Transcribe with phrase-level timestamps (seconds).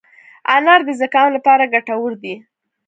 [0.55, 2.35] انار د زکام لپاره ګټور دی.